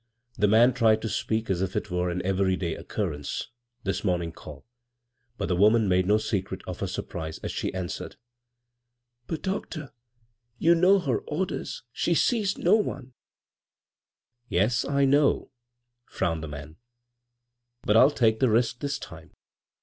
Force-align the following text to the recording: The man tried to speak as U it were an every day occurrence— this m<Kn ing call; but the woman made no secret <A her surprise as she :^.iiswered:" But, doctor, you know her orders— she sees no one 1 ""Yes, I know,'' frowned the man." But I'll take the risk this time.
The 0.35 0.47
man 0.47 0.73
tried 0.73 0.99
to 1.03 1.09
speak 1.09 1.47
as 1.51 1.61
U 1.61 1.67
it 1.75 1.91
were 1.91 2.09
an 2.09 2.23
every 2.25 2.55
day 2.57 2.73
occurrence— 2.75 3.49
this 3.83 4.01
m<Kn 4.01 4.23
ing 4.23 4.31
call; 4.31 4.65
but 5.37 5.45
the 5.47 5.55
woman 5.55 5.87
made 5.87 6.07
no 6.07 6.17
secret 6.17 6.63
<A 6.67 6.73
her 6.73 6.87
surprise 6.87 7.37
as 7.43 7.51
she 7.51 7.71
:^.iiswered:" 7.71 8.15
But, 9.27 9.43
doctor, 9.43 9.91
you 10.57 10.73
know 10.73 10.97
her 10.97 11.19
orders— 11.19 11.83
she 12.01 12.15
sees 12.15 12.57
no 12.57 12.77
one 12.77 12.95
1 13.13 13.13
""Yes, 14.49 14.85
I 14.85 15.05
know,'' 15.05 15.51
frowned 16.07 16.41
the 16.41 16.47
man." 16.47 16.77
But 17.85 17.95
I'll 17.95 18.09
take 18.09 18.39
the 18.39 18.49
risk 18.49 18.79
this 18.79 18.97
time. 18.97 19.35